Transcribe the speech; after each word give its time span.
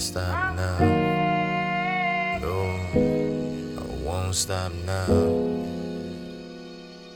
can't 0.00 0.08
stop 0.08 0.56
now. 0.56 0.78
No, 2.40 2.56
I 3.78 3.84
won't 4.02 4.34
stop 4.34 4.72
now. 4.86 5.06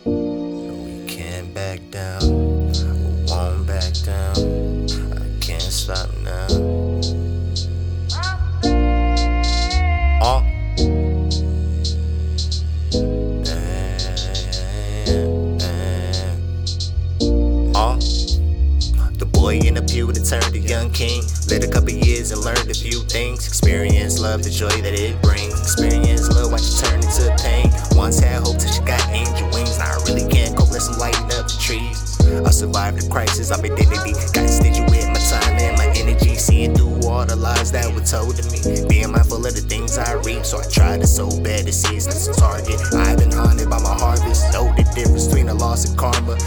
No, 0.05 0.13
we 0.85 1.07
can't 1.09 1.55
back 1.55 1.81
down. 1.91 2.34
Boy 19.45 19.59
in 19.59 19.75
the 19.75 19.83
pew 19.83 20.11
that 20.11 20.25
turned 20.25 20.55
to 20.57 20.59
young 20.59 20.91
king. 20.91 21.21
Lived 21.53 21.65
a 21.65 21.69
couple 21.69 21.91
years 21.91 22.33
and 22.33 22.41
learned 22.41 22.71
a 22.71 22.73
few 22.73 23.05
things. 23.13 23.47
Experience 23.47 24.19
love, 24.19 24.43
the 24.43 24.49
joy 24.49 24.73
that 24.81 24.97
it 24.97 25.21
brings. 25.21 25.53
Experience 25.61 26.33
love, 26.33 26.51
watch 26.51 26.65
it 26.65 26.81
turn 26.81 26.99
into 27.05 27.29
pain. 27.45 27.69
Once 27.93 28.19
had 28.19 28.41
hope 28.41 28.57
till 28.57 28.73
she 28.73 28.81
got 28.89 29.05
angel 29.13 29.45
wings. 29.53 29.77
Now 29.77 29.93
I 29.93 30.01
really 30.09 30.25
can't 30.33 30.57
cope, 30.57 30.73
let's 30.73 30.89
lighten 30.97 31.29
up 31.37 31.45
the 31.45 31.59
trees. 31.61 32.17
I 32.25 32.51
survived 32.51 33.05
the 33.05 33.07
crisis 33.13 33.51
of 33.53 33.61
identity. 33.61 34.17
Got 34.33 34.49
stingy 34.49 34.81
with 34.89 35.07
my 35.13 35.21
time 35.21 35.61
and 35.61 35.77
my 35.77 35.93
energy. 35.93 36.35
Seeing 36.41 36.75
through 36.75 37.05
all 37.05 37.27
the 37.27 37.37
lies 37.37 37.71
that 37.73 37.93
were 37.93 38.01
told 38.01 38.37
to 38.41 38.45
me. 38.49 38.89
Being 38.89 39.13
mindful 39.13 39.45
of 39.45 39.55
the 39.55 39.61
things 39.61 39.99
I 39.99 40.15
reap. 40.25 40.45
So 40.45 40.59
I 40.59 40.65
try 40.73 40.97
to 40.97 41.07
sow 41.07 41.29
better 41.45 41.71
seeds 41.71 42.09
as 42.09 42.29
a 42.29 42.33
target. 42.33 42.81
I've 42.97 43.19
been 43.21 43.31
haunted 43.31 43.69
by 43.69 43.79
my 43.85 43.93
harvest. 43.93 44.53
Know 44.53 44.73
the 44.73 44.89
difference 44.97 45.29
between 45.29 45.49
a 45.49 45.55
loss 45.55 45.85
and 45.85 45.99
karma. 45.99 46.41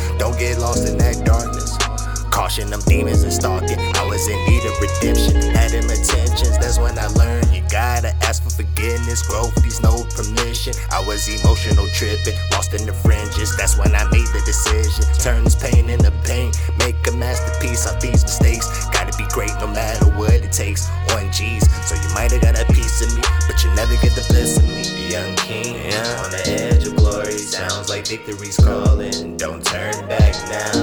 Caution 2.57 2.71
them 2.71 2.81
demons 2.87 3.21
and 3.21 3.31
stalking. 3.31 3.77
I 3.77 4.03
was 4.09 4.27
in 4.27 4.33
need 4.49 4.65
of 4.65 4.73
redemption. 4.81 5.53
Had 5.53 5.75
intentions, 5.75 6.57
that's 6.57 6.79
when 6.79 6.97
I 6.97 7.05
learned 7.13 7.53
you 7.53 7.61
gotta 7.69 8.15
ask 8.25 8.41
for 8.41 8.49
forgiveness. 8.49 9.21
Growth 9.27 9.53
needs 9.61 9.79
no 9.79 10.01
permission. 10.17 10.73
I 10.89 11.05
was 11.05 11.29
emotional 11.29 11.85
tripping, 11.93 12.33
lost 12.51 12.73
in 12.73 12.87
the 12.87 12.93
fringes. 12.93 13.55
That's 13.57 13.77
when 13.77 13.93
I 13.93 14.09
made 14.09 14.25
the 14.33 14.41
decision. 14.41 15.05
Turn 15.21 15.43
this 15.43 15.53
pain 15.53 15.87
into 15.87 16.09
pain. 16.25 16.49
Make 16.79 16.97
a 17.05 17.11
masterpiece 17.11 17.85
of 17.85 18.01
these 18.01 18.23
mistakes. 18.23 18.65
Gotta 18.89 19.15
be 19.19 19.29
great 19.29 19.53
no 19.61 19.67
matter 19.67 20.09
what 20.17 20.33
it 20.33 20.51
takes. 20.51 20.89
On 21.13 21.31
G's, 21.31 21.61
so 21.85 21.93
you 21.93 22.09
might 22.15 22.31
have 22.31 22.41
got 22.41 22.57
a 22.57 22.65
piece 22.73 23.05
of 23.05 23.13
me, 23.13 23.21
but 23.45 23.61
you 23.63 23.69
never 23.77 23.93
get 24.01 24.17
the 24.17 24.25
best 24.33 24.57
of 24.57 24.65
me. 24.65 25.13
Young 25.13 25.35
king, 25.45 25.75
yeah, 25.75 26.25
on 26.25 26.31
the 26.31 26.41
edge 26.49 26.87
of 26.87 26.95
glory. 26.95 27.37
Sounds 27.37 27.87
like 27.87 28.07
victory's 28.07 28.57
calling. 28.57 29.37
Don't 29.37 29.63
turn 29.63 29.93
back 30.09 30.33
now. 30.49 30.76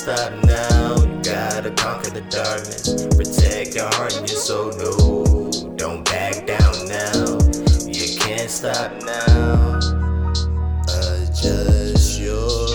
Stop 0.00 0.32
now. 0.44 0.96
You 0.96 1.20
gotta 1.22 1.70
conquer 1.72 2.08
the 2.08 2.22
darkness. 2.30 3.04
Protect 3.14 3.74
your 3.74 3.84
heart 3.92 4.16
and 4.16 4.26
your 4.26 4.38
soul. 4.38 4.72
No, 4.78 5.76
don't 5.76 6.06
back 6.06 6.46
down 6.46 6.88
now. 6.88 7.36
You 7.84 8.18
can't 8.18 8.48
stop 8.50 8.92
now. 9.02 9.78
Adjust 10.88 12.18
your 12.18 12.69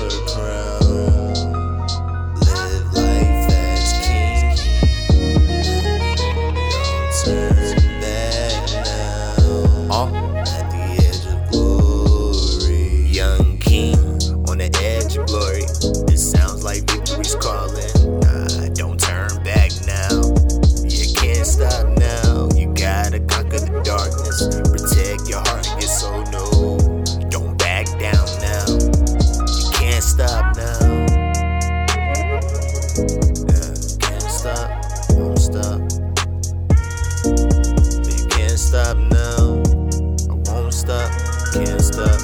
can't 41.56 41.82
stop. 41.82 42.15